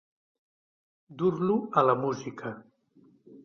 Dur-lo 1.21 1.59
a 1.83 1.87
la 1.91 1.97
música. 2.03 2.57